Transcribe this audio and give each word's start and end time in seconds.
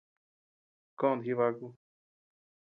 Koʼöd 0.99 1.19
jibaku. 1.25 1.65